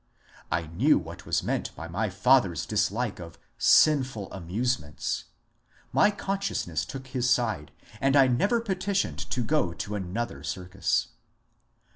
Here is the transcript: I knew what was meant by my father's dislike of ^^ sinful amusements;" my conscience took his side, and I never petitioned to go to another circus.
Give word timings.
I 0.51 0.63
knew 0.65 0.97
what 0.97 1.27
was 1.27 1.43
meant 1.43 1.75
by 1.75 1.87
my 1.87 2.09
father's 2.09 2.65
dislike 2.65 3.19
of 3.19 3.37
^^ 3.39 3.41
sinful 3.59 4.33
amusements;" 4.33 5.25
my 5.93 6.09
conscience 6.09 6.85
took 6.85 7.05
his 7.09 7.29
side, 7.29 7.71
and 7.99 8.15
I 8.15 8.25
never 8.25 8.61
petitioned 8.61 9.19
to 9.29 9.43
go 9.43 9.73
to 9.73 9.93
another 9.93 10.41
circus. 10.43 11.09